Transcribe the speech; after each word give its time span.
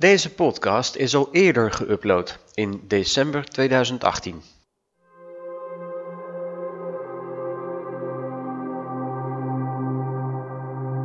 Deze 0.00 0.34
podcast 0.34 0.94
is 0.94 1.14
al 1.14 1.28
eerder 1.32 1.72
geüpload 1.72 2.38
in 2.54 2.84
december 2.86 3.44
2018. 3.44 4.42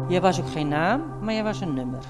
Jij 0.07 0.21
was 0.21 0.39
ook 0.39 0.49
geen 0.49 0.67
naam, 0.67 1.19
maar 1.23 1.33
jij 1.33 1.43
was 1.43 1.61
een 1.61 1.73
nummer. 1.73 2.03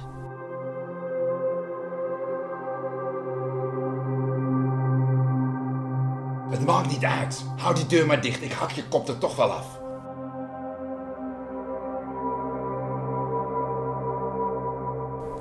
Het 6.50 6.66
maakt 6.66 6.90
niet 6.90 7.06
uit. 7.06 7.46
Hou 7.58 7.76
die 7.76 7.86
deur 7.86 8.06
maar 8.06 8.22
dicht. 8.22 8.42
Ik 8.42 8.52
hak 8.52 8.72
je 8.72 8.88
kop 8.88 9.08
er 9.08 9.18
toch 9.18 9.36
wel 9.36 9.52
af. 9.52 9.85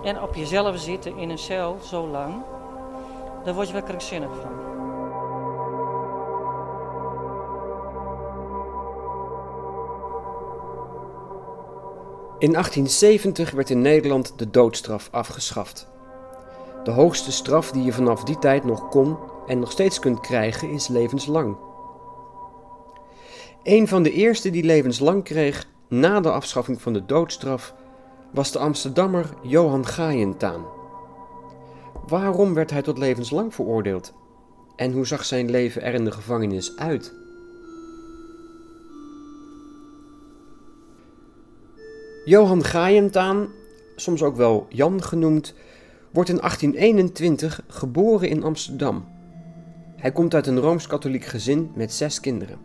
En 0.05 0.23
op 0.23 0.35
jezelf 0.35 0.79
zitten 0.79 1.17
in 1.17 1.31
een 1.31 1.39
cel 1.39 1.79
zo 1.83 2.09
lang, 2.09 2.35
daar 3.45 3.55
word 3.55 3.67
je 3.67 3.73
wel 3.73 3.83
krankzinnig 3.83 4.31
van. 4.41 4.73
In 12.39 12.53
1870 12.53 13.51
werd 13.51 13.71
in 13.71 13.81
Nederland 13.81 14.39
de 14.39 14.51
doodstraf 14.51 15.09
afgeschaft. 15.11 15.89
De 16.85 16.91
hoogste 16.91 17.33
straf 17.33 17.71
die 17.71 17.85
je 17.85 17.93
vanaf 17.93 18.25
die 18.25 18.39
tijd 18.39 18.65
nog 18.65 18.89
kon 18.89 19.17
en 19.47 19.59
nog 19.59 19.71
steeds 19.71 19.99
kunt 19.99 20.21
krijgen 20.21 20.71
is 20.71 20.89
levenslang. 20.89 21.57
Een 23.63 23.89
van 23.89 24.03
de 24.03 24.11
eerste 24.11 24.51
die 24.51 24.65
levenslang 24.65 25.25
kreeg 25.25 25.67
na 25.89 26.21
de 26.21 26.31
afschaffing 26.31 26.83
van 26.83 26.93
de 26.93 27.07
doodstraf 27.07 27.75
was 28.35 28.53
de 28.53 28.59
Amsterdammer 28.59 29.35
Johan 29.43 29.87
Gaaientaan. 29.87 30.65
Waarom 32.07 32.55
werd 32.55 32.71
hij 32.71 32.83
tot 32.83 32.99
levenslang 32.99 33.55
veroordeeld? 33.55 34.13
En 34.77 34.93
hoe 34.93 35.07
zag 35.07 35.25
zijn 35.25 35.51
leven 35.51 35.83
er 35.83 35.95
in 35.95 36.05
de 36.05 36.11
gevangenis 36.11 36.77
uit? 36.77 37.15
Johan 42.25 42.65
Gaaientaan, 42.65 43.49
soms 43.97 44.23
ook 44.23 44.37
wel 44.37 44.67
Jan 44.69 45.03
genoemd, 45.03 45.55
wordt 46.11 46.29
in 46.29 46.37
1821 46.37 47.63
geboren 47.69 48.29
in 48.29 48.43
Amsterdam. 48.43 49.05
Hij 49.97 50.13
komt 50.13 50.35
uit 50.35 50.47
een 50.47 50.61
rooms-katholiek 50.61 51.25
gezin 51.25 51.71
met 51.75 51.93
zes 51.93 52.21
kinderen. 52.21 52.59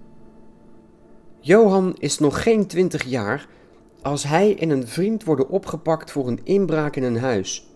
Johan 1.40 1.96
is 2.00 2.20
nog 2.20 2.44
geen 2.44 2.68
twintig 2.68 3.04
jaar 3.04 3.48
als 4.02 4.24
hij 4.24 4.58
en 4.60 4.70
een 4.70 4.88
vriend 4.88 5.24
worden 5.24 5.50
opgepakt 5.50 6.12
voor 6.12 6.28
een 6.28 6.40
inbraak 6.44 6.96
in 6.96 7.04
een 7.04 7.18
huis. 7.18 7.68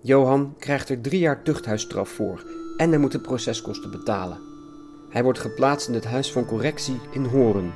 Johan 0.00 0.54
krijgt 0.58 0.88
er 0.88 1.00
drie 1.00 1.20
jaar 1.20 1.42
tuchthuisstraf 1.42 2.08
voor 2.08 2.44
en 2.76 2.90
hij 2.90 2.98
moet 2.98 3.12
de 3.12 3.20
proceskosten 3.20 3.90
betalen. 3.90 4.38
Hij 5.10 5.22
wordt 5.22 5.38
geplaatst 5.38 5.88
in 5.88 5.94
het 5.94 6.04
Huis 6.04 6.32
van 6.32 6.46
Correctie 6.46 7.00
in 7.12 7.24
Horen. 7.24 7.72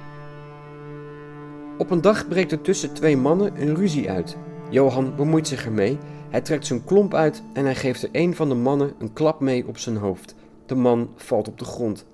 Op 1.78 1.90
een 1.90 2.00
dag 2.00 2.28
breekt 2.28 2.52
er 2.52 2.60
tussen 2.60 2.94
twee 2.94 3.16
mannen 3.16 3.60
een 3.60 3.74
ruzie 3.74 4.10
uit. 4.10 4.36
Johan 4.70 5.16
bemoeit 5.16 5.48
zich 5.48 5.64
ermee, 5.64 5.98
hij 6.30 6.40
trekt 6.40 6.66
zijn 6.66 6.84
klomp 6.84 7.14
uit 7.14 7.42
en 7.52 7.64
hij 7.64 7.74
geeft 7.74 8.02
er 8.02 8.08
een 8.12 8.34
van 8.34 8.48
de 8.48 8.54
mannen 8.54 8.94
een 8.98 9.12
klap 9.12 9.40
mee 9.40 9.66
op 9.66 9.78
zijn 9.78 9.96
hoofd. 9.96 10.34
De 10.66 10.74
man 10.74 11.10
valt 11.16 11.48
op 11.48 11.58
de 11.58 11.64
grond. 11.64 12.06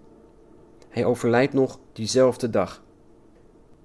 Hij 0.89 1.05
overlijdt 1.05 1.53
nog 1.53 1.79
diezelfde 1.93 2.51
dag. 2.51 2.83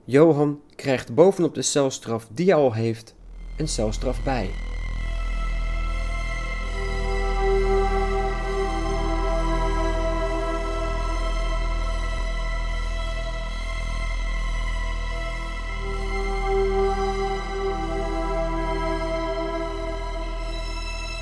Johan 0.03 0.59
krijgt 0.77 1.13
bovenop 1.13 1.55
de 1.55 1.61
celstraf 1.61 2.27
die 2.29 2.45
hij 2.45 2.55
al 2.55 2.73
heeft 2.73 3.13
een 3.57 3.67
celstraf 3.67 4.23
bij. 4.23 4.49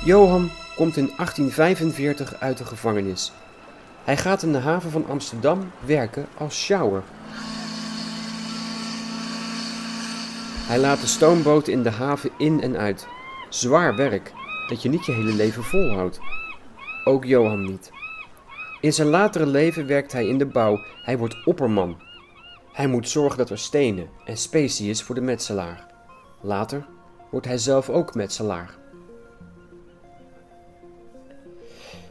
Johan 0.04 0.50
komt 0.76 0.96
in 0.96 1.10
1845 1.16 2.40
uit 2.40 2.58
de 2.58 2.64
gevangenis. 2.64 3.32
Hij 4.04 4.16
gaat 4.16 4.42
in 4.42 4.52
de 4.52 4.58
haven 4.58 4.90
van 4.90 5.06
Amsterdam 5.08 5.70
werken 5.84 6.26
als 6.38 6.64
sjouwer. 6.64 7.02
Hij 10.66 10.78
laat 10.78 11.00
de 11.00 11.06
stoomboten 11.06 11.72
in 11.72 11.82
de 11.82 11.90
haven 11.90 12.30
in 12.38 12.62
en 12.62 12.76
uit. 12.76 13.06
Zwaar 13.48 13.96
werk 13.96 14.32
dat 14.68 14.82
je 14.82 14.88
niet 14.88 15.06
je 15.06 15.12
hele 15.12 15.32
leven 15.32 15.62
volhoudt. 15.62 16.20
Ook 17.04 17.24
Johan 17.24 17.64
niet. 17.64 17.90
In 18.80 18.92
zijn 18.92 19.08
latere 19.08 19.46
leven 19.46 19.86
werkt 19.86 20.12
hij 20.12 20.26
in 20.26 20.38
de 20.38 20.46
bouw. 20.46 20.78
Hij 21.02 21.18
wordt 21.18 21.44
opperman. 21.44 21.96
Hij 22.72 22.86
moet 22.86 23.08
zorgen 23.08 23.38
dat 23.38 23.50
er 23.50 23.58
stenen 23.58 24.08
en 24.24 24.36
specie 24.36 24.90
is 24.90 25.02
voor 25.02 25.14
de 25.14 25.20
metselaar. 25.20 25.86
Later 26.40 26.86
wordt 27.30 27.46
hij 27.46 27.58
zelf 27.58 27.88
ook 27.88 28.14
metselaar. 28.14 28.74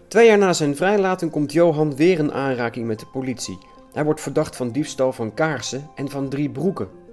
Twee 0.07 0.27
jaar 0.27 0.37
na 0.37 0.53
zijn 0.53 0.75
vrijlating 0.75 1.31
komt 1.31 1.51
Johan 1.51 1.95
weer 1.95 2.19
in 2.19 2.33
aanraking 2.33 2.87
met 2.87 2.99
de 2.99 3.07
politie. 3.07 3.57
Hij 3.93 4.03
wordt 4.03 4.21
verdacht 4.21 4.55
van 4.55 4.71
diefstal 4.71 5.13
van 5.13 5.33
kaarsen 5.33 5.89
en 5.95 6.09
van 6.09 6.29
drie 6.29 6.49
broeken. 6.49 7.03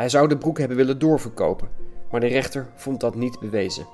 Hij 0.00 0.08
zou 0.08 0.28
de 0.28 0.38
broek 0.38 0.58
hebben 0.58 0.76
willen 0.76 0.98
doorverkopen, 0.98 1.68
maar 2.10 2.20
de 2.20 2.26
rechter 2.26 2.66
vond 2.74 3.00
dat 3.00 3.14
niet 3.14 3.38
bewezen. 3.40 3.86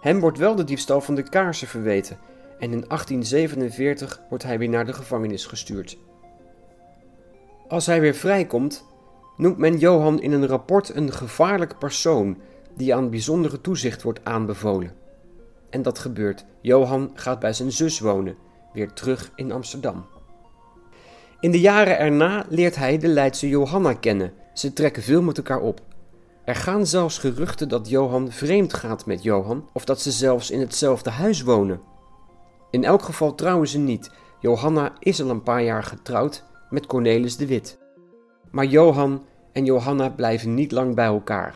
Hem 0.00 0.20
wordt 0.20 0.38
wel 0.38 0.54
de 0.54 0.64
diefstal 0.64 1.00
van 1.00 1.14
de 1.14 1.22
kaarsen 1.22 1.68
verweten 1.68 2.18
en 2.58 2.72
in 2.72 2.84
1847 2.88 4.20
wordt 4.28 4.44
hij 4.44 4.58
weer 4.58 4.68
naar 4.68 4.86
de 4.86 4.92
gevangenis 4.92 5.46
gestuurd. 5.46 5.98
Als 7.68 7.86
hij 7.86 8.00
weer 8.00 8.14
vrijkomt, 8.14 8.84
noemt 9.36 9.58
men 9.58 9.78
Johan 9.78 10.20
in 10.20 10.32
een 10.32 10.46
rapport 10.46 10.94
een 10.94 11.12
gevaarlijk 11.12 11.78
persoon 11.78 12.38
die 12.74 12.94
aan 12.94 13.10
bijzondere 13.10 13.60
toezicht 13.60 14.02
wordt 14.02 14.24
aanbevolen. 14.24 14.92
En 15.70 15.82
dat 15.82 15.98
gebeurt. 15.98 16.44
Johan 16.60 17.10
gaat 17.14 17.38
bij 17.38 17.52
zijn 17.52 17.72
zus 17.72 18.00
wonen, 18.00 18.36
weer 18.72 18.92
terug 18.92 19.32
in 19.34 19.52
Amsterdam. 19.52 20.04
In 21.42 21.50
de 21.50 21.60
jaren 21.60 21.98
erna 21.98 22.44
leert 22.48 22.76
hij 22.76 22.98
de 22.98 23.08
Leidse 23.08 23.48
Johanna 23.48 23.92
kennen. 23.92 24.32
Ze 24.54 24.72
trekken 24.72 25.02
veel 25.02 25.22
met 25.22 25.36
elkaar 25.36 25.60
op. 25.60 25.80
Er 26.44 26.54
gaan 26.54 26.86
zelfs 26.86 27.18
geruchten 27.18 27.68
dat 27.68 27.88
Johan 27.88 28.30
vreemd 28.30 28.74
gaat 28.74 29.06
met 29.06 29.22
Johan 29.22 29.68
of 29.72 29.84
dat 29.84 30.00
ze 30.00 30.10
zelfs 30.10 30.50
in 30.50 30.60
hetzelfde 30.60 31.10
huis 31.10 31.42
wonen. 31.42 31.80
In 32.70 32.84
elk 32.84 33.02
geval 33.02 33.34
trouwen 33.34 33.68
ze 33.68 33.78
niet. 33.78 34.10
Johanna 34.40 34.92
is 34.98 35.22
al 35.22 35.30
een 35.30 35.42
paar 35.42 35.62
jaar 35.62 35.82
getrouwd 35.82 36.44
met 36.70 36.86
Cornelis 36.86 37.36
de 37.36 37.46
Wit. 37.46 37.78
Maar 38.50 38.66
Johan 38.66 39.24
en 39.52 39.64
Johanna 39.64 40.10
blijven 40.10 40.54
niet 40.54 40.72
lang 40.72 40.94
bij 40.94 41.06
elkaar. 41.06 41.54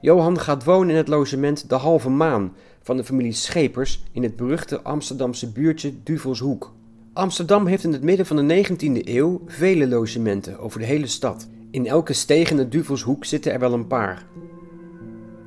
Johan 0.00 0.38
gaat 0.38 0.64
wonen 0.64 0.90
in 0.90 0.96
het 0.96 1.08
logement 1.08 1.68
De 1.68 1.74
Halve 1.74 2.10
Maan 2.10 2.54
van 2.82 2.96
de 2.96 3.04
familie 3.04 3.32
Schepers 3.32 4.02
in 4.12 4.22
het 4.22 4.36
beruchte 4.36 4.82
Amsterdamse 4.82 5.52
buurtje 5.52 6.02
Duvelshoek. 6.02 6.72
Amsterdam 7.20 7.66
heeft 7.66 7.84
in 7.84 7.92
het 7.92 8.02
midden 8.02 8.26
van 8.26 8.46
de 8.46 8.64
19e 8.64 9.08
eeuw 9.08 9.40
vele 9.46 9.88
logementen 9.88 10.58
over 10.58 10.78
de 10.78 10.86
hele 10.86 11.06
stad. 11.06 11.48
In 11.70 11.86
elke 11.86 12.12
steeg 12.12 12.50
in 12.50 12.56
de 12.56 12.68
Duvelshoek 12.68 13.24
zitten 13.24 13.52
er 13.52 13.58
wel 13.58 13.72
een 13.72 13.86
paar. 13.86 14.26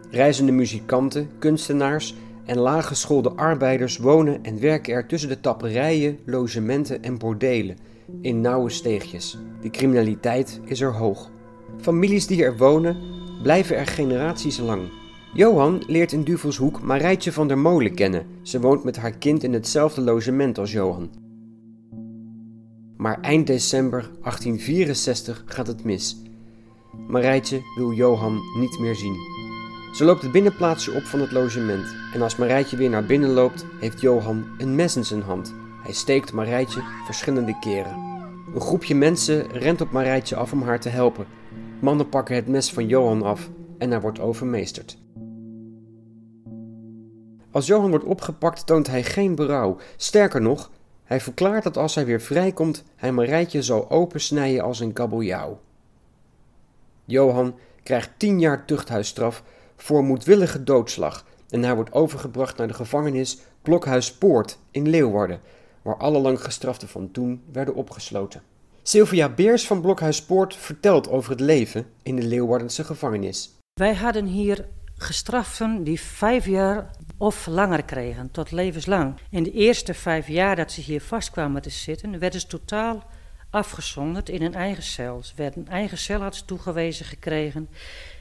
Reizende 0.09 0.51
muzikanten, 0.51 1.29
kunstenaars 1.39 2.15
en 2.45 2.57
laaggeschoolde 2.57 3.29
arbeiders 3.29 3.97
wonen 3.97 4.43
en 4.43 4.59
werken 4.59 4.93
er 4.93 5.05
tussen 5.05 5.29
de 5.29 5.39
tapperijen, 5.39 6.17
logementen 6.25 7.03
en 7.03 7.17
bordelen 7.17 7.77
in 8.21 8.41
nauwe 8.41 8.69
steegjes. 8.69 9.37
De 9.61 9.69
criminaliteit 9.69 10.59
is 10.65 10.81
er 10.81 10.93
hoog. 10.93 11.29
Families 11.81 12.27
die 12.27 12.43
er 12.43 12.57
wonen 12.57 12.97
blijven 13.41 13.77
er 13.77 13.87
generaties 13.87 14.57
lang. 14.57 14.81
Johan 15.33 15.83
leert 15.87 16.11
in 16.11 16.23
Duvelshoek 16.23 16.81
Marijtje 16.81 17.31
van 17.31 17.47
der 17.47 17.57
Molen 17.57 17.95
kennen. 17.95 18.25
Ze 18.41 18.59
woont 18.59 18.83
met 18.83 18.97
haar 18.97 19.17
kind 19.17 19.43
in 19.43 19.53
hetzelfde 19.53 20.01
logement 20.01 20.57
als 20.57 20.71
Johan. 20.71 21.22
Maar 23.03 23.21
eind 23.21 23.47
december 23.47 24.01
1864 24.01 25.43
gaat 25.45 25.67
het 25.67 25.83
mis. 25.83 26.17
Marijtje 27.07 27.61
wil 27.75 27.91
Johan 27.91 28.39
niet 28.57 28.79
meer 28.79 28.95
zien. 28.95 29.15
Ze 29.93 30.03
loopt 30.03 30.21
het 30.21 30.31
binnenplaatsje 30.31 30.93
op 30.93 31.03
van 31.03 31.19
het 31.19 31.31
logement 31.31 31.95
en 32.13 32.21
als 32.21 32.35
Marijtje 32.35 32.77
weer 32.77 32.89
naar 32.89 33.05
binnen 33.05 33.29
loopt, 33.29 33.65
heeft 33.79 34.01
Johan 34.01 34.45
een 34.57 34.75
mes 34.75 34.95
in 34.95 35.05
zijn 35.05 35.21
hand. 35.21 35.53
Hij 35.83 35.93
steekt 35.93 36.33
Marijtje 36.33 36.81
verschillende 37.05 37.57
keren. 37.59 37.95
Een 38.53 38.61
groepje 38.61 38.95
mensen 38.95 39.51
rent 39.51 39.81
op 39.81 39.91
Marijtje 39.91 40.35
af 40.35 40.51
om 40.51 40.61
haar 40.61 40.79
te 40.79 40.89
helpen. 40.89 41.25
Mannen 41.79 42.09
pakken 42.09 42.35
het 42.35 42.47
mes 42.47 42.71
van 42.71 42.87
Johan 42.87 43.23
af 43.23 43.49
en 43.77 43.91
hij 43.91 44.01
wordt 44.01 44.19
overmeesterd. 44.19 44.97
Als 47.51 47.65
Johan 47.65 47.89
wordt 47.89 48.05
opgepakt 48.05 48.65
toont 48.65 48.87
hij 48.87 49.03
geen 49.03 49.35
berouw. 49.35 49.77
Sterker 49.97 50.41
nog, 50.41 50.71
hij 51.03 51.21
verklaart 51.21 51.63
dat 51.63 51.77
als 51.77 51.95
hij 51.95 52.05
weer 52.05 52.21
vrijkomt, 52.21 52.83
hij 52.95 53.11
Marijtje 53.11 53.61
zal 53.61 53.89
opensnijden 53.89 54.63
als 54.63 54.79
een 54.79 54.93
kabeljauw. 54.93 55.59
Johan 57.05 57.55
krijgt 57.83 58.09
tien 58.17 58.39
jaar 58.39 58.65
tuchthuisstraf 58.65 59.43
voor 59.75 60.03
moedwillige 60.03 60.63
doodslag 60.63 61.25
en 61.49 61.63
hij 61.63 61.75
wordt 61.75 61.93
overgebracht 61.93 62.57
naar 62.57 62.67
de 62.67 62.73
gevangenis 62.73 63.37
Blokhuispoort 63.61 64.57
in 64.71 64.89
Leeuwarden, 64.89 65.41
waar 65.81 65.97
alle 65.97 66.19
lang 66.19 66.43
gestraften 66.43 66.87
van 66.87 67.11
toen 67.11 67.43
werden 67.51 67.75
opgesloten. 67.75 68.41
Sylvia 68.81 69.29
Beers 69.29 69.67
van 69.67 69.81
Blokhuispoort 69.81 70.55
vertelt 70.55 71.09
over 71.09 71.31
het 71.31 71.39
leven 71.39 71.85
in 72.01 72.15
de 72.15 72.23
Leeuwardense 72.23 72.83
gevangenis. 72.83 73.51
Wij 73.73 73.93
hadden 73.93 74.25
hier 74.25 74.67
gestraften 74.95 75.83
die 75.83 75.99
vijf 75.99 76.45
jaar 76.45 76.91
of 77.23 77.45
langer 77.45 77.83
kregen, 77.83 78.31
tot 78.31 78.51
levenslang. 78.51 79.15
In 79.29 79.43
de 79.43 79.51
eerste 79.51 79.93
vijf 79.93 80.27
jaar 80.27 80.55
dat 80.55 80.71
ze 80.71 80.81
hier 80.81 81.01
vast 81.01 81.31
kwamen 81.31 81.61
te 81.61 81.69
zitten, 81.69 82.19
werden 82.19 82.39
ze 82.39 82.47
totaal 82.47 83.03
afgezonderd 83.49 84.29
in 84.29 84.41
een 84.41 84.53
eigen 84.53 84.83
cel. 84.83 85.23
Ze 85.23 85.33
werden 85.35 85.61
een 85.61 85.71
eigen 85.71 85.97
celarts 85.97 86.45
toegewezen 86.45 87.05
gekregen. 87.05 87.69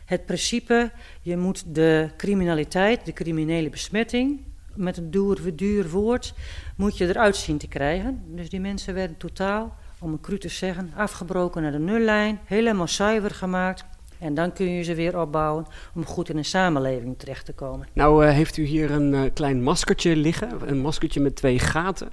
Het 0.05 0.27
principe, 0.27 0.91
je 1.23 1.37
moet 1.37 1.75
de 1.75 2.11
criminaliteit, 2.17 3.07
de 3.07 3.13
criminele 3.13 3.71
besmetting, 3.71 4.41
met 4.75 4.97
een 4.97 5.11
duur, 5.11 5.57
duur 5.57 5.91
woord, 5.91 6.35
moet 6.77 6.99
je 6.99 7.09
eruit 7.09 7.37
zien 7.37 7.59
te 7.59 7.69
krijgen. 7.69 8.23
Dus 8.27 8.49
die 8.49 8.61
mensen 8.61 8.95
werden 8.95 9.17
totaal, 9.17 9.77
om 9.99 10.13
een 10.13 10.21
cru 10.21 10.39
te 10.39 10.49
zeggen, 10.49 10.93
afgebroken 10.97 11.63
naar 11.63 11.73
de 11.73 11.79
nullijn, 11.79 12.41
helemaal 12.45 12.89
zuiver 12.89 13.31
gemaakt. 13.31 13.85
En 14.23 14.35
dan 14.35 14.53
kun 14.53 14.67
je 14.67 14.83
ze 14.83 14.95
weer 14.95 15.21
opbouwen 15.21 15.67
om 15.95 16.05
goed 16.05 16.29
in 16.29 16.37
een 16.37 16.45
samenleving 16.45 17.19
terecht 17.19 17.45
te 17.45 17.53
komen. 17.53 17.89
Nou 17.93 18.27
uh, 18.27 18.33
heeft 18.33 18.57
u 18.57 18.65
hier 18.65 18.91
een 18.91 19.13
uh, 19.13 19.21
klein 19.35 19.63
maskertje 19.63 20.17
liggen, 20.17 20.69
een 20.69 20.81
maskertje 20.81 21.21
met 21.21 21.37
twee 21.37 21.59
gaten. 21.59 22.13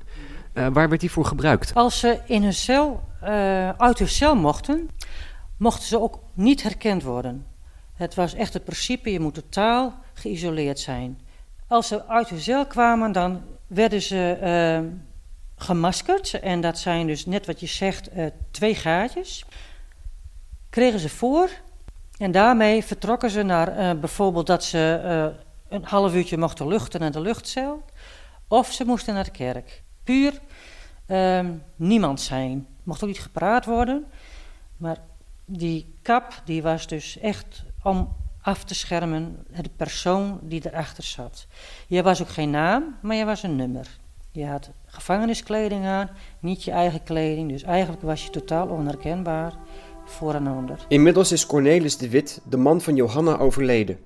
Uh, 0.53 0.67
waar 0.67 0.89
werd 0.89 1.01
die 1.01 1.11
voor 1.11 1.25
gebruikt? 1.25 1.73
Als 1.73 2.00
ze 2.00 2.19
in 2.25 2.44
hun 2.44 2.53
cel, 2.53 3.03
uit 3.77 4.00
hun 4.00 4.07
cel 4.07 4.35
mochten, 4.35 4.89
mochten 5.57 5.88
ze 5.88 6.01
ook 6.01 6.19
niet 6.33 6.63
herkend 6.63 7.03
worden. 7.03 7.45
Het 7.94 8.15
was 8.15 8.33
echt 8.33 8.53
het 8.53 8.63
principe, 8.63 9.11
je 9.11 9.19
moet 9.19 9.33
totaal 9.33 9.94
geïsoleerd 10.13 10.79
zijn. 10.79 11.19
Als 11.67 11.88
ze 11.88 12.07
uit 12.07 12.29
hun 12.29 12.39
cel 12.39 12.65
kwamen, 12.65 13.11
dan 13.11 13.41
werden 13.67 14.01
ze 14.01 14.89
gemaskerd. 15.56 16.39
En 16.39 16.61
dat 16.61 16.77
zijn 16.77 17.07
dus 17.07 17.25
net 17.25 17.45
wat 17.45 17.59
je 17.59 17.67
zegt, 17.67 18.09
twee 18.51 18.75
gaatjes. 18.75 19.45
Kregen 20.69 21.00
ze 21.00 21.09
voor 21.09 21.50
en 22.19 22.31
daarmee 22.31 22.83
vertrokken 22.83 23.30
ze 23.30 23.44
naar 23.44 23.80
uh, 23.80 24.00
bijvoorbeeld 24.00 24.48
dat 24.48 24.63
ze 24.63 25.01
uh, 25.04 25.77
een 25.77 25.86
half 25.86 26.13
uurtje 26.13 26.38
mochten 26.38 26.68
luchten 26.68 27.00
naar 27.00 27.12
de 27.12 27.21
luchtcel. 27.21 27.83
Of 28.48 28.71
ze 28.71 28.86
moesten 28.86 29.13
naar 29.13 29.24
de 29.24 29.31
kerk. 29.31 29.83
Puur 30.04 30.33
uh, 31.07 31.45
niemand 31.75 32.21
zijn. 32.21 32.68
Mocht 32.83 33.04
ook 33.04 33.10
niet 33.10 33.19
gepraat 33.19 33.66
worden. 33.66 34.06
Maar 34.77 34.98
die 35.45 35.94
kap 36.01 36.42
die 36.45 36.62
was 36.62 36.88
dus 36.88 37.19
echt 37.19 37.63
om 37.83 38.16
af 38.42 38.63
te 38.63 38.75
schermen 38.75 39.45
de 39.62 39.69
persoon 39.75 40.39
die 40.42 40.62
erachter 40.66 41.04
zat. 41.04 41.48
Je 41.88 42.04
was 42.04 42.21
ook 42.21 42.30
geen 42.30 42.50
naam, 42.50 42.95
maar 43.01 43.16
je 43.16 43.25
was 43.25 43.44
een 43.44 43.56
nummer. 43.56 43.88
Je 44.31 44.45
had 44.45 44.69
gevangeniskleding 44.86 45.86
aan, 45.86 46.10
niet 46.39 46.63
je 46.63 46.71
eigen 46.71 47.04
kleding. 47.04 47.50
Dus 47.50 47.63
eigenlijk 47.63 48.01
was 48.01 48.24
je 48.24 48.30
totaal 48.30 48.68
onherkenbaar 48.68 49.54
Inmiddels 50.88 51.31
is 51.31 51.45
Cornelis 51.45 51.97
de 51.97 52.09
Wit, 52.09 52.41
de 52.50 52.57
man 52.57 52.81
van 52.81 52.95
Johanna, 52.95 53.38
overleden. 53.38 53.97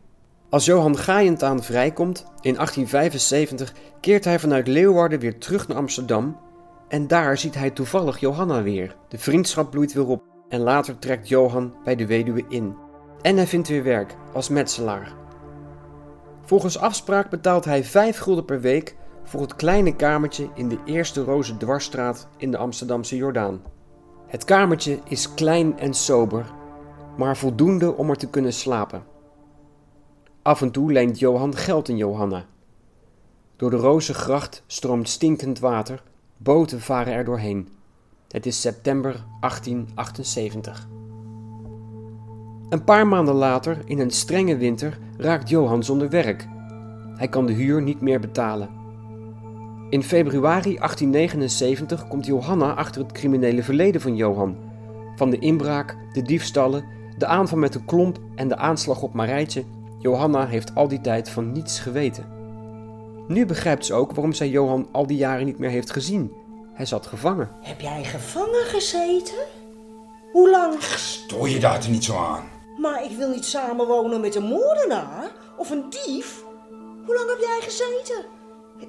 Als 0.49 0.65
Johan 0.65 0.97
Gaaientaan 0.97 1.63
vrijkomt, 1.63 2.25
in 2.41 2.53
1875, 2.53 3.73
keert 3.99 4.25
hij 4.25 4.39
vanuit 4.39 4.67
Leeuwarden 4.67 5.19
weer 5.19 5.37
terug 5.37 5.67
naar 5.67 5.77
Amsterdam. 5.77 6.37
En 6.87 7.07
daar 7.07 7.37
ziet 7.37 7.55
hij 7.55 7.69
toevallig 7.69 8.19
Johanna 8.19 8.63
weer. 8.63 8.95
De 9.09 9.17
vriendschap 9.17 9.71
bloeit 9.71 9.93
weer 9.93 10.07
op 10.07 10.23
en 10.49 10.59
later 10.59 10.99
trekt 10.99 11.29
Johan 11.29 11.73
bij 11.83 11.95
de 11.95 12.05
weduwe 12.05 12.43
in. 12.49 12.75
En 13.21 13.35
hij 13.35 13.47
vindt 13.47 13.67
weer 13.67 13.83
werk 13.83 14.15
als 14.33 14.49
metselaar. 14.49 15.13
Volgens 16.45 16.77
afspraak 16.77 17.29
betaalt 17.29 17.65
hij 17.65 17.83
5 17.83 18.17
gulden 18.17 18.45
per 18.45 18.61
week 18.61 18.95
voor 19.23 19.41
het 19.41 19.55
kleine 19.55 19.95
kamertje 19.95 20.49
in 20.55 20.69
de 20.69 20.77
Eerste 20.85 21.23
Roze 21.23 21.57
Dwarsstraat 21.57 22.27
in 22.37 22.51
de 22.51 22.57
Amsterdamse 22.57 23.15
Jordaan. 23.15 23.61
Het 24.33 24.43
kamertje 24.43 24.99
is 25.07 25.33
klein 25.33 25.79
en 25.79 25.93
sober, 25.93 26.45
maar 27.17 27.37
voldoende 27.37 27.95
om 27.95 28.09
er 28.09 28.15
te 28.15 28.29
kunnen 28.29 28.53
slapen. 28.53 29.03
Af 30.41 30.61
en 30.61 30.71
toe 30.71 30.91
leent 30.91 31.19
Johan 31.19 31.55
geld 31.55 31.89
in 31.89 31.97
Johanna. 31.97 32.45
Door 33.55 33.69
de 33.69 33.75
Rozengracht 33.75 34.63
stroomt 34.67 35.09
stinkend 35.09 35.59
water, 35.59 36.03
boten 36.37 36.81
varen 36.81 37.13
er 37.13 37.25
doorheen. 37.25 37.69
Het 38.27 38.45
is 38.45 38.61
september 38.61 39.23
1878. 39.39 40.87
Een 42.69 42.83
paar 42.83 43.07
maanden 43.07 43.35
later, 43.35 43.81
in 43.85 43.99
een 43.99 44.11
strenge 44.11 44.57
winter, 44.57 44.97
raakt 45.17 45.49
Johan 45.49 45.83
zonder 45.83 46.09
werk. 46.09 46.47
Hij 47.15 47.27
kan 47.27 47.45
de 47.45 47.53
huur 47.53 47.81
niet 47.81 48.01
meer 48.01 48.19
betalen. 48.19 48.82
In 49.93 50.03
februari 50.03 50.77
1879 50.77 52.07
komt 52.07 52.25
Johanna 52.25 52.73
achter 52.73 53.01
het 53.01 53.11
criminele 53.11 53.63
verleden 53.63 54.01
van 54.01 54.15
Johan. 54.15 54.57
Van 55.15 55.29
de 55.29 55.39
inbraak, 55.39 55.97
de 56.13 56.21
diefstallen, 56.21 56.85
de 57.17 57.25
aanval 57.25 57.57
met 57.57 57.73
de 57.73 57.85
klomp 57.85 58.19
en 58.35 58.47
de 58.47 58.57
aanslag 58.57 59.01
op 59.01 59.13
Marijtje. 59.13 59.63
Johanna 59.99 60.47
heeft 60.47 60.75
al 60.75 60.87
die 60.87 61.01
tijd 61.01 61.29
van 61.29 61.51
niets 61.51 61.79
geweten. 61.79 62.25
Nu 63.27 63.45
begrijpt 63.45 63.85
ze 63.85 63.93
ook 63.93 64.11
waarom 64.11 64.33
zij 64.33 64.49
Johan 64.49 64.87
al 64.91 65.07
die 65.07 65.17
jaren 65.17 65.45
niet 65.45 65.59
meer 65.59 65.69
heeft 65.69 65.91
gezien. 65.91 66.31
Hij 66.73 66.85
zat 66.85 67.07
gevangen. 67.07 67.49
Heb 67.61 67.81
jij 67.81 68.03
gevangen 68.03 68.65
gezeten? 68.65 69.45
Hoe 70.31 70.49
lang? 70.49 70.81
Stoor 70.81 71.49
je 71.49 71.59
daar 71.59 71.89
niet 71.89 72.03
zo 72.03 72.15
aan? 72.17 72.43
Maar 72.77 73.03
ik 73.03 73.17
wil 73.17 73.29
niet 73.29 73.45
samenwonen 73.45 74.21
met 74.21 74.35
een 74.35 74.43
moordenaar 74.43 75.31
of 75.57 75.69
een 75.69 75.89
dief. 75.89 76.43
Hoe 77.05 77.15
lang 77.15 77.29
heb 77.29 77.39
jij 77.39 77.59
gezeten? 77.61 78.41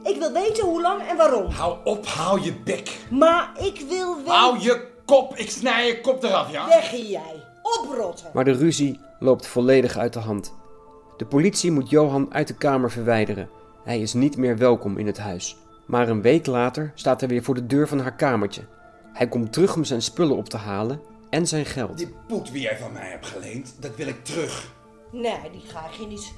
Ik 0.02 0.16
wil 0.19 0.32
weten 0.32 0.64
hoe 0.64 0.81
lang 0.81 1.02
en 1.02 1.16
waarom. 1.16 1.50
Hou 1.50 1.78
op, 1.84 2.06
hou 2.06 2.40
je 2.42 2.54
bek. 2.54 2.98
Maar 3.10 3.50
ik 3.58 3.84
wil 3.88 4.16
weten... 4.16 4.32
Hou 4.32 4.58
je 4.58 4.88
kop, 5.04 5.36
ik 5.36 5.50
snij 5.50 5.86
je 5.86 6.00
kop 6.00 6.22
eraf, 6.22 6.50
ja? 6.50 6.66
Weg 6.66 6.90
hier 6.90 7.10
jij, 7.10 7.44
oprotten. 7.62 8.31
Maar 8.34 8.44
de 8.44 8.52
ruzie 8.52 9.00
loopt 9.19 9.46
volledig 9.46 9.96
uit 9.96 10.12
de 10.12 10.19
hand. 10.19 10.54
De 11.16 11.26
politie 11.26 11.70
moet 11.70 11.90
Johan 11.90 12.34
uit 12.34 12.48
de 12.48 12.54
kamer 12.54 12.90
verwijderen. 12.90 13.48
Hij 13.84 14.00
is 14.00 14.12
niet 14.12 14.36
meer 14.36 14.58
welkom 14.58 14.98
in 14.98 15.06
het 15.06 15.19
huis. 15.19 15.56
Maar 15.87 16.08
een 16.08 16.22
week 16.22 16.46
later 16.46 16.92
staat 16.94 17.20
hij 17.20 17.28
weer 17.28 17.42
voor 17.42 17.54
de 17.54 17.66
deur 17.66 17.88
van 17.88 18.00
haar 18.00 18.14
kamertje. 18.16 18.62
Hij 19.12 19.28
komt 19.28 19.52
terug 19.52 19.76
om 19.76 19.84
zijn 19.84 20.02
spullen 20.02 20.37
op 20.37 20.48
te 20.48 20.56
halen 20.56 21.00
en 21.30 21.46
zijn 21.46 21.64
geld. 21.64 21.98
Die 21.98 22.14
poet 22.28 22.52
die 22.52 22.62
jij 22.62 22.78
van 22.78 22.92
mij 22.92 23.10
hebt 23.10 23.26
geleend, 23.26 23.76
dat 23.80 23.96
wil 23.96 24.06
ik 24.06 24.25
terug. 24.25 24.72
Nee, 25.12 25.50
die 25.52 25.62
krijg 25.69 25.98
je 25.98 26.06
niet. 26.06 26.32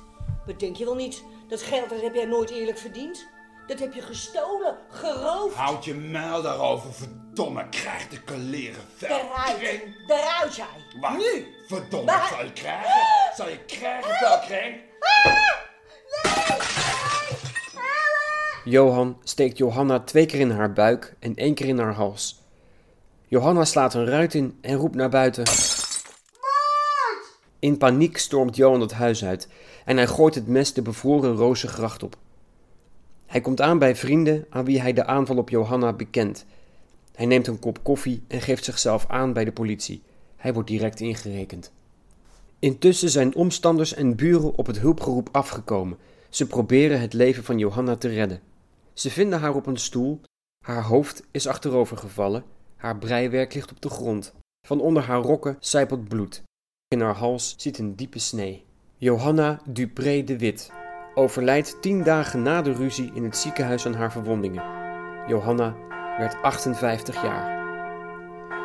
Bedenk 0.46 0.76
je 0.76 0.84
wel 0.84 0.94
niet. 0.94 1.22
Dat 1.48 1.62
geld 1.62 1.88
dat 1.88 2.00
heb 2.00 2.14
jij 2.14 2.24
nooit 2.24 2.50
eerlijk 2.50 2.78
verdiend. 2.78 3.26
Dat 3.66 3.78
heb 3.78 3.92
je 3.94 4.02
gestolen, 4.02 4.76
geroofd. 4.90 5.56
Houd 5.56 5.84
je 5.84 5.94
muil 5.94 6.42
daarover, 6.42 6.92
verdomme. 6.92 7.68
Krijg 7.68 8.08
de 8.08 8.22
kaleren 8.22 8.82
vel. 8.96 9.08
Eruit, 9.18 9.82
eruit 10.06 10.56
jij. 10.56 11.00
Wat? 11.00 11.10
Nu. 11.12 11.46
Verdomme, 11.66 12.06
Maar- 12.06 12.28
zal 12.28 12.44
je 12.44 12.52
krijgen? 12.52 12.90
Zal 13.36 13.48
je 13.48 13.58
krijgen, 13.64 14.14
velkring? 14.14 14.80
Johan 18.64 19.18
steekt 19.22 19.58
Johanna 19.58 20.00
twee 20.00 20.26
keer 20.26 20.40
in 20.40 20.50
haar 20.50 20.72
buik 20.72 21.14
en 21.20 21.34
één 21.34 21.54
keer 21.54 21.66
in 21.66 21.78
haar 21.78 21.94
hals. 21.94 22.42
Johanna 23.28 23.64
slaat 23.64 23.94
een 23.94 24.06
ruit 24.06 24.34
in 24.34 24.58
en 24.60 24.74
roept 24.76 24.94
naar 24.94 25.08
buiten. 25.08 25.44
In 27.58 27.78
paniek 27.78 28.18
stormt 28.18 28.56
Johan 28.56 28.80
het 28.80 28.92
huis 28.92 29.24
uit 29.24 29.48
en 29.84 29.96
hij 29.96 30.06
gooit 30.06 30.34
het 30.34 30.46
mes 30.46 30.72
de 30.72 30.82
bevroren 30.82 31.34
rozengracht 31.34 32.02
op. 32.02 32.16
Hij 33.26 33.40
komt 33.40 33.60
aan 33.60 33.78
bij 33.78 33.96
vrienden 33.96 34.46
aan 34.50 34.64
wie 34.64 34.80
hij 34.80 34.92
de 34.92 35.04
aanval 35.04 35.36
op 35.36 35.48
Johanna 35.48 35.92
bekent. 35.92 36.46
Hij 37.14 37.26
neemt 37.26 37.46
een 37.46 37.58
kop 37.58 37.84
koffie 37.84 38.22
en 38.28 38.40
geeft 38.40 38.64
zichzelf 38.64 39.06
aan 39.08 39.32
bij 39.32 39.44
de 39.44 39.52
politie. 39.52 40.02
Hij 40.36 40.52
wordt 40.52 40.68
direct 40.68 41.00
ingerekend. 41.00 41.72
Intussen 42.58 43.10
zijn 43.10 43.34
omstanders 43.34 43.94
en 43.94 44.16
buren 44.16 44.56
op 44.56 44.66
het 44.66 44.78
hulpgeroep 44.78 45.28
afgekomen. 45.32 45.98
Ze 46.28 46.46
proberen 46.46 47.00
het 47.00 47.12
leven 47.12 47.44
van 47.44 47.58
Johanna 47.58 47.96
te 47.96 48.08
redden. 48.08 48.40
Ze 48.92 49.10
vinden 49.10 49.40
haar 49.40 49.54
op 49.54 49.66
een 49.66 49.76
stoel. 49.76 50.20
Haar 50.64 50.82
hoofd 50.82 51.22
is 51.30 51.46
achterover 51.46 51.96
gevallen. 51.96 52.44
Haar 52.76 52.98
breiwerk 52.98 53.54
ligt 53.54 53.70
op 53.70 53.80
de 53.80 53.90
grond. 53.90 54.34
Van 54.66 54.80
onder 54.80 55.02
haar 55.02 55.20
rokken 55.20 55.56
sijpelt 55.60 56.08
bloed. 56.08 56.42
In 56.88 57.00
haar 57.00 57.14
hals 57.14 57.54
zit 57.56 57.78
een 57.78 57.96
diepe 57.96 58.18
snee. 58.18 58.64
Johanna 58.96 59.60
Dupré 59.64 60.24
de 60.24 60.38
Wit 60.38 60.70
overlijdt 61.18 61.82
tien 61.82 62.02
dagen 62.02 62.42
na 62.42 62.62
de 62.62 62.72
ruzie 62.72 63.10
in 63.14 63.24
het 63.24 63.36
ziekenhuis 63.36 63.86
aan 63.86 63.94
haar 63.94 64.12
verwondingen. 64.12 64.62
Johanna 65.26 65.74
werd 66.18 66.42
58 66.42 67.22
jaar. 67.22 67.64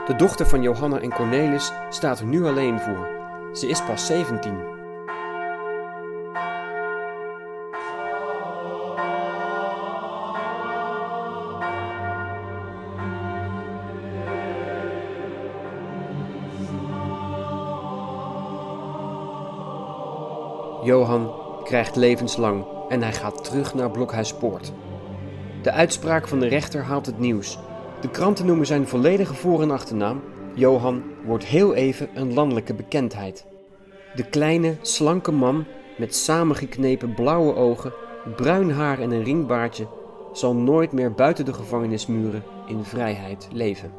De 0.06 0.16
dochter 0.16 0.46
van 0.46 0.62
Johanna 0.62 1.00
en 1.00 1.14
Cornelis 1.14 1.72
staat 1.90 2.20
er 2.20 2.26
nu 2.26 2.46
alleen 2.46 2.80
voor. 2.80 3.10
Ze 3.54 3.68
is 3.68 3.86
pas 3.86 4.06
17. 4.06 4.70
Johan 20.84 21.41
krijgt 21.72 21.96
levenslang 21.96 22.66
en 22.90 23.02
hij 23.02 23.14
gaat 23.14 23.44
terug 23.44 23.74
naar 23.74 23.92
Blokhuispoort. 23.92 24.72
De 25.62 25.72
uitspraak 25.72 26.28
van 26.28 26.40
de 26.40 26.48
rechter 26.48 26.84
haalt 26.84 27.06
het 27.06 27.20
nieuws. 27.20 27.60
De 28.02 28.10
kranten 28.10 28.46
noemen 28.46 28.66
zijn 28.66 28.88
volledige 28.88 29.34
voor- 29.34 29.62
en 29.62 29.72
achternaam. 29.72 30.22
Johan 30.54 31.04
wordt 31.26 31.46
heel 31.46 31.74
even 31.74 32.10
een 32.14 32.34
landelijke 32.34 32.74
bekendheid. 32.74 33.46
De 34.16 34.24
kleine, 34.24 34.76
slanke 34.82 35.32
man 35.32 35.66
met 35.98 36.16
samengeknepen 36.16 37.14
blauwe 37.14 37.56
ogen, 37.56 37.94
bruin 38.36 38.72
haar 38.72 39.00
en 39.00 39.12
een 39.12 39.24
ringbaardje 39.24 39.88
zal 40.34 40.56
nooit 40.56 40.92
meer 40.92 41.14
buiten 41.14 41.46
de 41.46 41.54
gevangenismuren 41.54 42.44
in 42.68 42.84
vrijheid 42.84 43.48
leven. 43.52 43.92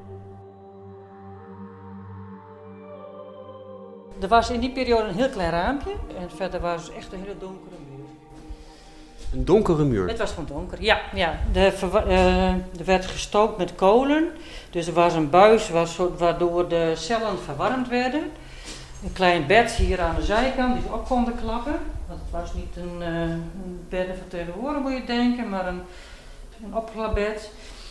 Er 4.22 4.28
was 4.28 4.50
in 4.50 4.60
die 4.60 4.70
periode 4.70 5.08
een 5.08 5.14
heel 5.14 5.28
klein 5.28 5.50
raampje 5.50 5.90
en 5.90 6.30
verder 6.36 6.60
was 6.60 6.82
het 6.82 6.94
echt 6.96 7.12
een 7.12 7.18
hele 7.18 7.38
donkere 7.38 7.76
muur. 7.90 8.04
Een 9.32 9.44
donkere 9.44 9.84
muur. 9.84 10.08
Het 10.08 10.18
was 10.18 10.30
gewoon 10.30 10.46
donker, 10.46 10.82
ja. 10.82 11.00
ja. 11.14 11.38
De 11.52 11.72
eh, 12.06 12.48
er 12.48 12.84
werd 12.84 13.06
gestookt 13.06 13.58
met 13.58 13.74
kolen, 13.74 14.28
dus 14.70 14.86
er 14.86 14.92
was 14.92 15.14
een 15.14 15.30
buis 15.30 15.68
was, 15.68 15.96
waardoor 16.18 16.68
de 16.68 16.92
cellen 16.96 17.38
verwarmd 17.38 17.88
werden. 17.88 18.30
Een 19.04 19.12
klein 19.12 19.46
bed 19.46 19.70
hier 19.70 20.00
aan 20.00 20.14
de 20.14 20.22
zijkant, 20.22 20.74
die 20.74 20.82
ze 20.82 20.92
ook 20.92 21.06
konden 21.06 21.34
klappen. 21.42 21.78
Want 22.08 22.20
het 22.20 22.30
was 22.40 22.54
niet 22.54 22.76
een, 22.76 23.02
eh 23.02 23.20
een 23.64 23.86
bed 23.88 24.06
van 24.06 24.28
tegenwoordig 24.28 24.82
moet 24.82 24.92
je 24.92 25.04
denken, 25.04 25.48
maar 25.48 25.66
een, 25.66 25.80
een 26.64 26.74
opklapbed. 26.74 27.50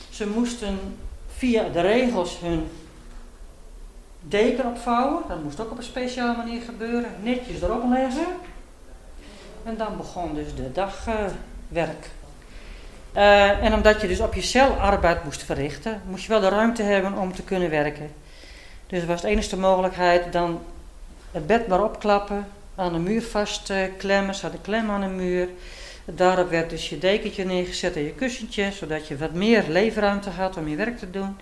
Ze 0.09 0.27
moesten 0.27 0.79
via 1.27 1.69
de 1.69 1.81
regels 1.81 2.39
hun 2.39 2.67
deken 4.21 4.65
opvouwen. 4.65 5.23
Dat 5.27 5.43
moest 5.43 5.59
ook 5.59 5.71
op 5.71 5.77
een 5.77 5.83
speciale 5.83 6.37
manier 6.37 6.61
gebeuren. 6.61 7.09
Netjes 7.21 7.61
erop 7.61 7.89
leggen. 7.89 8.27
En 9.63 9.77
dan 9.77 9.97
begon 9.97 10.33
dus 10.33 10.55
de 10.55 10.71
dagwerk. 10.71 12.09
Eh, 13.13 13.63
en 13.63 13.73
omdat 13.73 14.01
je 14.01 14.07
dus 14.07 14.19
op 14.19 14.33
je 14.33 14.41
cel 14.41 14.69
arbeid 14.69 15.23
moest 15.23 15.43
verrichten, 15.43 16.01
moest 16.05 16.23
je 16.23 16.29
wel 16.29 16.39
de 16.39 16.49
ruimte 16.49 16.83
hebben 16.83 17.17
om 17.17 17.33
te 17.35 17.43
kunnen 17.43 17.69
werken. 17.69 18.11
Dus 18.87 19.05
was 19.05 19.21
de 19.21 19.27
enige 19.27 19.57
mogelijkheid 19.57 20.33
dan 20.33 20.61
het 21.31 21.47
bed 21.47 21.67
maar 21.67 21.83
opklappen, 21.83 22.47
aan 22.75 22.93
de 22.93 22.99
muur 22.99 23.21
vastklemmen. 23.21 24.35
Ze 24.35 24.41
hadden 24.41 24.61
klem 24.61 24.89
aan 24.89 25.01
de 25.01 25.07
muur. 25.07 25.49
Daarop 26.05 26.49
werd 26.49 26.69
dus 26.69 26.89
je 26.89 26.97
dekentje 26.97 27.45
neergezet 27.45 27.95
en 27.95 28.03
je 28.03 28.13
kussentje, 28.13 28.71
zodat 28.71 29.07
je 29.07 29.17
wat 29.17 29.33
meer 29.33 29.63
leefruimte 29.67 30.29
had 30.29 30.57
om 30.57 30.67
je 30.67 30.75
werk 30.75 30.97
te 30.97 31.11
doen. 31.11 31.37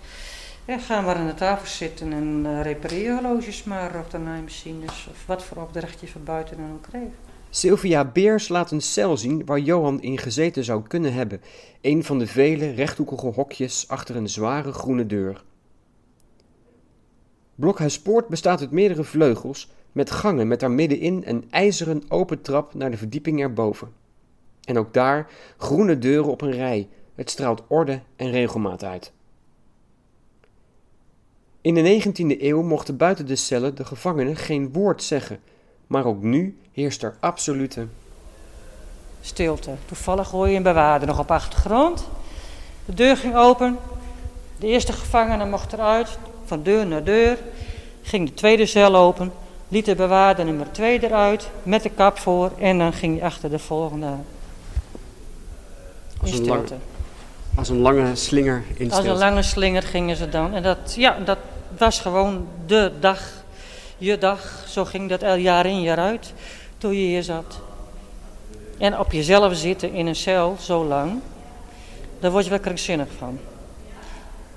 En 0.70 0.80
ga 0.80 1.02
maar 1.02 1.16
aan 1.16 1.28
de 1.28 1.34
tafel 1.34 1.68
zitten 1.68 2.14
en 2.14 2.46
uh, 2.46 2.62
repareer 2.62 3.14
horloges 3.14 3.64
maar 3.64 4.00
of 4.00 4.10
de 4.10 4.18
naaimachines 4.18 5.08
of 5.12 5.26
wat 5.26 5.44
voor 5.44 5.58
opdracht 5.62 6.00
je 6.00 6.08
van 6.08 6.24
buiten 6.24 6.58
dan 6.58 6.72
ook 6.72 6.82
kreeg. 6.82 7.10
Sylvia 7.50 8.06
Beers 8.06 8.48
laat 8.48 8.72
een 8.72 8.82
cel 8.82 9.18
zien 9.18 9.46
waar 9.46 9.60
Johan 9.60 10.02
in 10.02 10.18
gezeten 10.18 10.64
zou 10.64 10.84
kunnen 10.84 11.14
hebben. 11.14 11.42
Een 11.82 12.04
van 12.04 12.20
de 12.20 12.28
vele 12.28 12.70
rechthoekige 12.70 13.26
hokjes 13.26 13.88
achter 13.88 14.16
een 14.16 14.30
zware 14.30 14.72
groene 14.72 15.06
deur. 15.06 15.44
Blokhuispoort 17.56 18.28
bestaat 18.28 18.60
uit 18.60 18.72
meerdere 18.72 19.04
vleugels 19.04 19.72
met 19.92 20.12
gangen 20.12 20.48
met 20.48 20.60
daar 20.60 20.72
middenin 20.72 21.24
een 21.26 21.48
ijzeren 21.50 22.04
open 22.08 22.42
trap 22.42 22.74
naar 22.74 22.92
de 22.92 22.98
verdieping 22.98 23.42
erboven. 23.42 23.92
En 24.64 24.78
ook 24.78 24.94
daar 24.94 25.30
groene 25.58 25.98
deuren 25.98 26.32
op 26.32 26.42
een 26.42 26.52
rij. 26.52 26.88
Het 27.16 27.30
straalt 27.30 27.64
orde 27.68 28.02
en 28.16 28.32
regelmaat 28.32 28.84
uit. 28.84 29.12
In 31.70 31.76
de 31.76 32.04
19e 32.04 32.42
eeuw 32.42 32.62
mochten 32.62 32.98
buiten 32.98 33.26
de 33.26 33.36
cellen 33.36 33.76
de 33.76 33.86
gevangenen 33.86 34.36
geen 34.36 34.72
woord 34.74 35.04
zeggen, 35.04 35.40
maar 35.88 36.06
ook 36.06 36.22
nu 36.22 36.58
heerst 36.72 37.04
er 37.04 37.16
absolute 37.20 37.88
Stilte. 39.22 39.72
Toevallig 39.86 40.30
hoor 40.30 40.50
je 40.50 40.56
een 40.56 40.64
bewaarder 40.64 41.08
nog 41.08 41.20
op 41.20 41.32
achtergrond. 41.32 42.08
De 42.86 42.94
deur 42.94 43.18
ging 43.18 43.36
open. 43.36 43.78
De 44.60 44.68
eerste 44.68 44.94
gevangene 44.94 45.46
mocht 45.46 45.74
eruit, 45.74 46.18
van 46.46 46.64
deur 46.64 46.88
naar 46.88 47.04
deur. 47.04 47.38
Ging 48.02 48.28
de 48.28 48.34
tweede 48.34 48.66
cel 48.66 48.96
open. 48.96 49.32
Liet 49.68 49.86
de 49.86 49.96
bewaarder 49.96 50.46
nummer 50.46 50.72
2 50.72 51.04
eruit, 51.04 51.50
met 51.64 51.84
de 51.84 51.90
kap 51.90 52.18
voor. 52.18 52.52
En 52.58 52.78
dan 52.78 52.94
ging 52.94 53.18
hij 53.18 53.26
achter 53.26 53.50
de 53.50 53.60
volgende. 53.60 54.08
Als 56.22 56.32
In 56.32 56.38
een, 56.38 56.48
lang, 56.48 56.66
stilte. 56.66 56.84
als 57.56 57.70
een 57.70 57.80
lange 57.80 58.16
slinger 58.16 58.64
in 58.74 58.92
Als 58.92 59.06
een 59.06 59.18
lange 59.18 59.42
slinger 59.44 59.84
gingen 59.84 60.16
ze 60.16 60.30
dan. 60.30 60.54
En 60.54 60.64
dat, 60.64 60.96
ja, 60.96 61.18
dat 61.26 61.38
was 61.78 62.00
gewoon 62.00 62.48
de 62.66 62.92
dag, 63.00 63.22
je 63.98 64.18
dag. 64.18 64.64
Zo 64.68 64.86
ging 64.86 65.10
dat 65.10 65.22
el 65.22 65.36
jaar 65.36 65.66
in 65.66 65.82
jaar 65.82 65.98
uit, 65.98 66.34
toen 66.78 66.92
je 66.92 67.08
hier 67.08 67.24
zat. 67.24 67.60
En 68.78 69.00
op 69.00 69.12
jezelf 69.12 69.56
zitten 69.56 69.94
in 69.94 70.08
een 70.08 70.16
cel 70.16 70.56
zo 70.60 70.86
lang, 70.86 71.20
daar 72.20 72.32
word 72.32 72.44
je 72.44 72.50
wel 72.50 72.60
krankzinnig 72.60 73.08
van. 73.18 73.40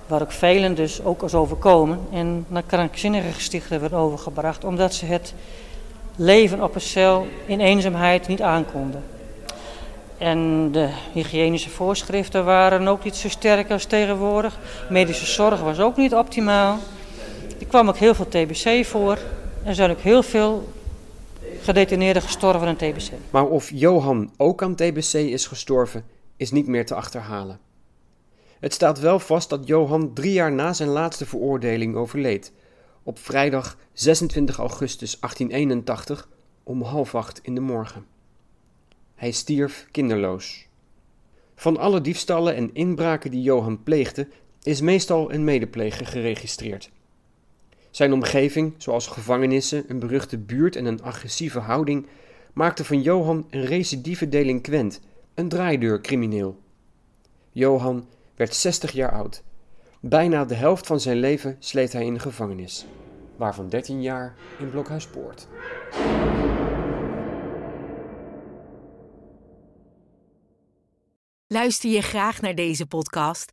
Waar 0.07 0.23
ook 0.23 0.33
velen 0.33 0.75
dus 0.75 1.03
ook 1.03 1.23
als 1.23 1.35
overkomen 1.35 2.01
en 2.13 2.45
naar 2.49 2.63
krankzinnige 2.63 3.33
gestichten 3.33 3.81
werden 3.81 3.99
overgebracht, 3.99 4.65
omdat 4.65 4.95
ze 4.95 5.07
het 5.07 5.35
leven 6.17 6.63
op 6.63 6.75
een 6.75 6.81
cel 6.81 7.27
in 7.47 7.61
eenzaamheid 7.61 8.29
niet 8.29 8.43
aankonden. 8.43 9.05
En 10.19 10.73
de 10.73 10.89
hygiënische 11.13 11.71
voorschriften 11.71 12.45
waren 12.45 12.89
ook 12.89 13.05
niet 13.05 13.17
zo 13.17 13.29
sterk 13.29 13.71
als 13.71 13.85
tegenwoordig. 13.85 14.59
Medische 14.89 15.27
zorg 15.27 15.61
was 15.61 15.81
ook 15.81 15.97
niet 15.97 16.15
optimaal. 16.15 16.79
Er 17.63 17.69
kwam 17.69 17.89
ook 17.89 17.97
heel 17.97 18.15
veel 18.15 18.29
TBC 18.29 18.85
voor. 18.87 19.19
Er 19.65 19.75
zijn 19.75 19.91
ook 19.91 20.01
heel 20.01 20.23
veel 20.23 20.73
gedetineerden 21.61 22.23
gestorven 22.23 22.69
aan 22.69 22.77
TBC. 22.77 23.11
Maar 23.31 23.47
of 23.47 23.71
Johan 23.71 24.33
ook 24.37 24.63
aan 24.63 24.75
TBC 24.75 25.13
is 25.13 25.47
gestorven, 25.47 26.05
is 26.37 26.51
niet 26.51 26.67
meer 26.67 26.87
te 26.87 26.95
achterhalen. 26.95 27.61
Het 28.61 28.75
staat 28.75 29.01
wel 29.01 29.19
vast 29.19 29.49
dat 29.49 29.67
Johan 29.67 30.13
drie 30.15 30.33
jaar 30.33 30.53
na 30.53 30.73
zijn 30.73 30.89
laatste 30.89 31.27
veroordeling 31.27 31.97
overleed, 31.97 32.53
op 33.03 33.19
vrijdag 33.19 33.77
26 33.93 34.59
augustus 34.59 35.21
1881 35.21 36.29
om 36.63 36.83
half 36.83 37.15
acht 37.15 37.41
in 37.43 37.55
de 37.55 37.61
morgen. 37.61 38.07
Hij 39.15 39.31
stierf 39.31 39.87
kinderloos. 39.91 40.67
Van 41.55 41.77
alle 41.77 42.01
diefstallen 42.01 42.55
en 42.55 42.75
inbraken 42.75 43.31
die 43.31 43.43
Johan 43.43 43.83
pleegde, 43.83 44.29
is 44.63 44.81
meestal 44.81 45.33
een 45.33 45.45
medepleger 45.45 46.07
geregistreerd. 46.07 46.91
Zijn 47.93 48.13
omgeving, 48.13 48.75
zoals 48.77 49.07
gevangenissen, 49.07 49.85
een 49.89 49.99
beruchte 49.99 50.39
buurt 50.39 50.77
en 50.77 50.85
een 50.85 51.03
agressieve 51.03 51.59
houding, 51.59 52.07
maakte 52.53 52.85
van 52.85 53.03
Johan 53.03 53.47
een 53.51 53.65
recidieve 53.65 54.29
delinquent, 54.29 55.01
een 55.35 55.49
draaideurcrimineel. 55.49 56.61
Johan 57.51 58.07
werd 58.37 58.55
60 58.55 58.93
jaar 58.93 59.13
oud. 59.13 59.43
Bijna 60.01 60.45
de 60.45 60.55
helft 60.55 60.87
van 60.87 61.01
zijn 61.01 61.17
leven 61.17 61.57
sleet 61.59 61.93
hij 61.93 62.05
in 62.05 62.15
de 62.15 62.21
gevangenis, 62.21 62.87
waarvan 63.37 63.69
13 63.69 64.03
jaar 64.03 64.35
in 64.59 64.71
Blokhuispoort. 64.71 65.49
Luister 71.47 71.91
je 71.91 72.03
graag 72.03 72.41
naar 72.41 72.55
deze 72.55 72.87
podcast? 72.87 73.53